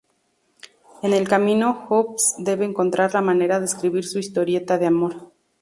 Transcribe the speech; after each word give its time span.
En 1.03 1.13
el 1.13 1.27
camino, 1.27 1.85
Hoops 1.87 2.33
debe 2.39 2.65
encontrar 2.65 3.13
la 3.13 3.21
manera 3.21 3.59
de 3.59 3.65
escribir 3.65 4.03
su 4.03 4.17
historieta 4.17 4.79
de 4.79 4.87
amor. 4.87 5.31